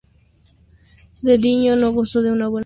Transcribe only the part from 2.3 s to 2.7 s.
buena salud.